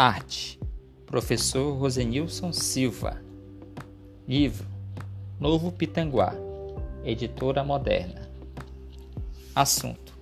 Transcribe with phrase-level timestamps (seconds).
[0.00, 0.60] Arte,
[1.06, 3.20] professor Rosenilson Silva.
[4.28, 4.64] Livro
[5.40, 6.32] Novo Pitanguá,
[7.04, 8.30] editora moderna.
[9.52, 10.16] Assunto: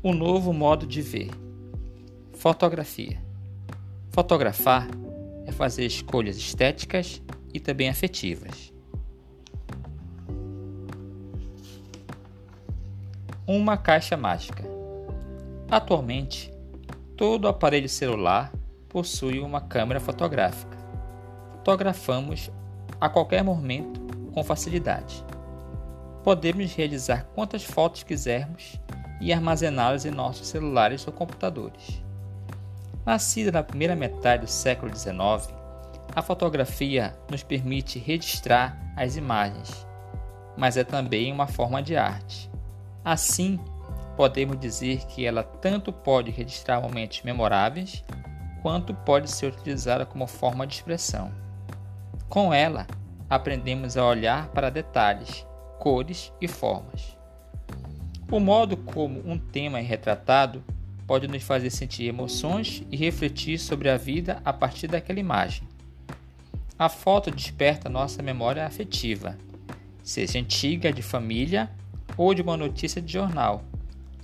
[0.00, 1.28] O novo modo de ver.
[2.34, 3.20] Fotografia.
[4.10, 4.86] Fotografar
[5.44, 7.20] é fazer escolhas estéticas
[7.52, 8.72] e também afetivas.
[13.44, 14.62] Uma caixa mágica.
[15.68, 16.54] Atualmente,
[17.16, 18.52] todo aparelho celular
[18.90, 20.76] possui uma câmera fotográfica.
[21.52, 22.50] Fotografamos
[23.00, 24.00] a qualquer momento
[24.34, 25.24] com facilidade.
[26.22, 28.78] Podemos realizar quantas fotos quisermos
[29.20, 32.02] e armazená-las em nossos celulares ou computadores.
[33.06, 35.54] Nascida na primeira metade do século XIX,
[36.14, 39.86] a fotografia nos permite registrar as imagens,
[40.56, 42.50] mas é também uma forma de arte.
[43.04, 43.58] Assim,
[44.16, 48.04] podemos dizer que ela tanto pode registrar momentos memoráveis,
[48.62, 51.32] quanto pode ser utilizada como forma de expressão.
[52.28, 52.86] Com ela,
[53.28, 55.46] aprendemos a olhar para detalhes,
[55.78, 57.16] cores e formas.
[58.30, 60.62] O modo como um tema é retratado
[61.06, 65.66] pode nos fazer sentir emoções e refletir sobre a vida a partir daquela imagem.
[66.78, 69.36] A foto desperta nossa memória afetiva,
[70.04, 71.68] seja antiga de família
[72.16, 73.64] ou de uma notícia de jornal.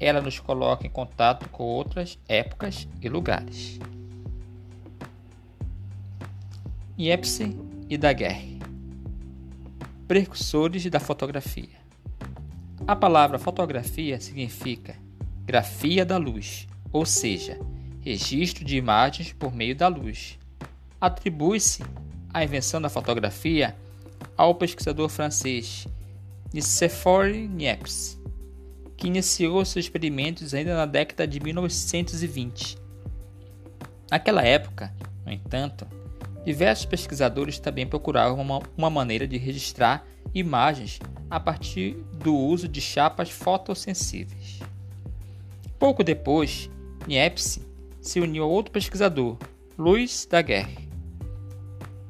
[0.00, 3.78] Ela nos coloca em contato com outras épocas e lugares.
[6.96, 7.56] Niepce
[7.88, 8.58] e Daguerre
[10.06, 11.80] Precursores da fotografia
[12.86, 14.94] A palavra fotografia significa
[15.42, 17.58] grafia da luz, ou seja,
[18.02, 20.38] registro de imagens por meio da luz.
[21.00, 21.82] Atribui-se
[22.32, 23.74] a invenção da fotografia
[24.36, 25.88] ao pesquisador francês
[26.52, 28.18] Nicéphore Niepce,
[28.98, 32.76] que iniciou seus experimentos ainda na década de 1920.
[34.10, 35.86] Naquela época, no entanto,
[36.44, 40.04] Diversos pesquisadores também procuravam uma, uma maneira de registrar
[40.34, 40.98] imagens
[41.30, 44.60] a partir do uso de chapas fotossensíveis.
[45.78, 46.70] Pouco depois,
[47.06, 47.62] Niepce
[48.00, 49.36] se uniu a outro pesquisador,
[49.78, 50.88] Louis Daguerre,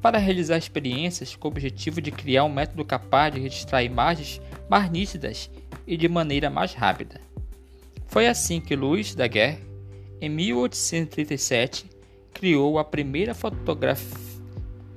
[0.01, 4.89] para realizar experiências com o objetivo de criar um método capaz de registrar imagens mais
[4.89, 5.49] nítidas
[5.87, 7.21] e de maneira mais rápida.
[8.07, 9.59] Foi assim que Louis Daguerre,
[10.19, 11.85] em 1837,
[12.33, 13.33] criou a primeira,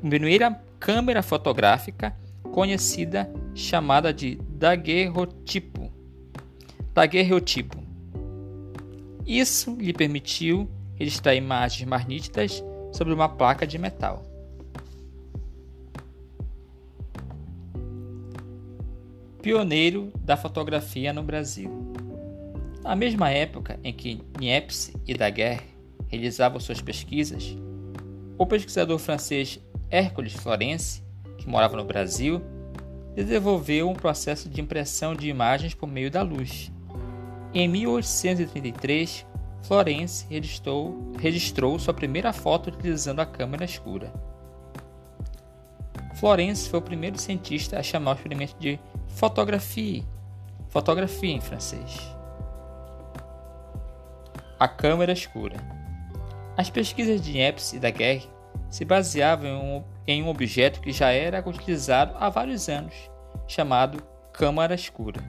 [0.00, 2.16] primeira câmera fotográfica
[2.52, 5.92] conhecida chamada de daguerrotipo.
[6.94, 7.76] Daguerrotipo.
[9.26, 14.24] Isso lhe permitiu registrar imagens mais nítidas sobre uma placa de metal.
[19.42, 21.70] Pioneiro da fotografia no Brasil.
[22.82, 25.75] Na mesma época em que Niepce e Daguerre
[26.16, 27.56] realizavam suas pesquisas,
[28.38, 29.60] o pesquisador francês
[29.91, 31.03] Hércules Florence,
[31.38, 32.43] que morava no Brasil,
[33.15, 36.71] desenvolveu um processo de impressão de imagens por meio da luz.
[37.54, 39.25] Em 1833,
[39.62, 44.12] Florence registrou, registrou sua primeira foto utilizando a câmera escura.
[46.16, 48.78] Florence foi o primeiro cientista a chamar o experimento de
[49.09, 50.03] fotografia,
[50.69, 51.98] fotografia em francês.
[54.59, 55.75] A câmera escura.
[56.56, 58.28] As pesquisas de Epps e da Guerre
[58.71, 62.94] se baseavam em um, objeto que já era utilizado há vários anos,
[63.47, 64.03] chamado
[64.33, 65.22] câmara escura.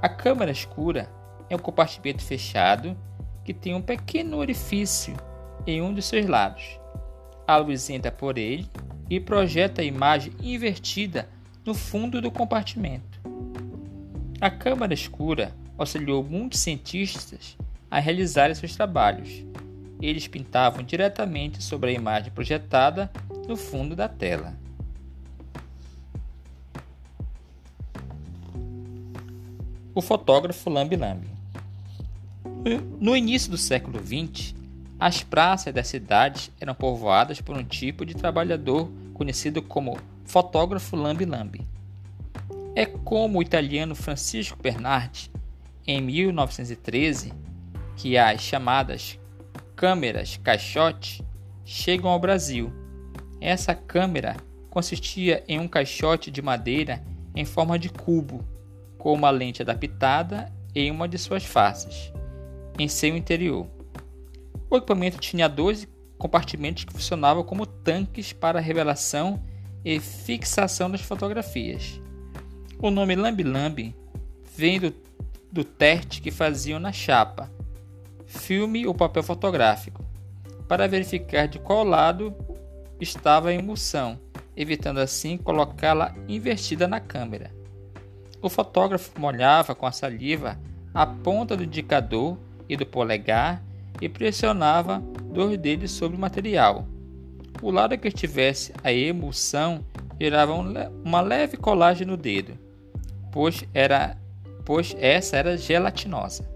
[0.00, 1.10] A câmara escura
[1.50, 2.96] é um compartimento fechado
[3.44, 5.14] que tem um pequeno orifício
[5.66, 6.80] em um dos seus lados.
[7.46, 8.68] A luz entra por ele
[9.10, 11.28] e projeta a imagem invertida
[11.64, 13.20] no fundo do compartimento.
[14.40, 17.56] A câmara escura auxiliou muitos cientistas
[17.90, 19.44] a realizarem seus trabalhos,
[20.00, 23.10] eles pintavam diretamente sobre a imagem projetada
[23.48, 24.54] no fundo da tela.
[29.94, 30.98] O fotógrafo Lambi.
[33.00, 34.54] No início do século XX,
[34.98, 41.26] as praças das cidades eram povoadas por um tipo de trabalhador conhecido como fotógrafo Lambi.
[42.74, 45.30] É como o italiano Francisco Bernardi,
[45.86, 47.32] em 1913,
[47.96, 49.18] que as chamadas
[49.76, 51.22] câmeras caixote
[51.62, 52.72] chegam ao Brasil.
[53.40, 54.36] Essa câmera
[54.70, 58.42] consistia em um caixote de madeira em forma de cubo,
[58.96, 62.10] com uma lente adaptada em uma de suas faces,
[62.78, 63.66] em seu interior.
[64.70, 65.86] O equipamento tinha dois
[66.16, 69.42] compartimentos que funcionavam como tanques para revelação
[69.84, 72.00] e fixação das fotografias.
[72.78, 73.94] O nome Lambi Lambi
[74.56, 74.94] vem do,
[75.52, 77.50] do teste que faziam na chapa,
[78.36, 80.04] filme ou papel fotográfico.
[80.68, 82.34] para verificar de qual lado
[83.00, 84.18] estava a emulsão,
[84.56, 87.52] evitando assim colocá-la invertida na câmera.
[88.42, 90.58] O fotógrafo molhava com a saliva
[90.92, 92.36] a ponta do indicador
[92.68, 93.62] e do polegar
[94.00, 94.98] e pressionava
[95.32, 96.86] dois dedos sobre o material.
[97.62, 99.84] O lado que estivesse a emulsão
[100.20, 102.58] gerava uma leve colagem no dedo,
[103.30, 104.16] pois, era,
[104.64, 106.55] pois essa era gelatinosa.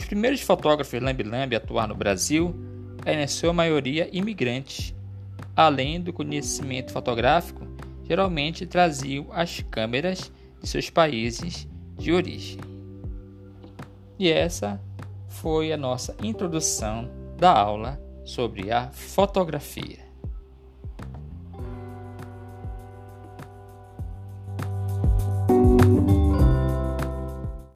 [0.00, 2.54] Os primeiros fotógrafos lambe-lambe a atuar no Brasil
[3.04, 4.94] eram, em sua maioria, imigrantes.
[5.54, 7.66] Além do conhecimento fotográfico,
[8.08, 11.68] geralmente traziam as câmeras de seus países
[11.98, 12.58] de origem.
[14.18, 14.80] E essa
[15.28, 19.98] foi a nossa introdução da aula sobre a fotografia.